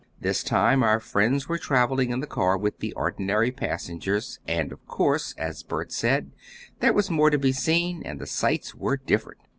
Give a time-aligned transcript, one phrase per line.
[0.19, 4.83] This time our friends were traveling in the car with the ordinary passengers, and, of
[4.87, 6.31] course, as Bert said,
[6.79, 9.41] there was more to be seen and the sights were different.